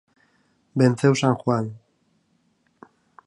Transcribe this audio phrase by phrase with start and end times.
[0.79, 1.65] Venceu San Juan.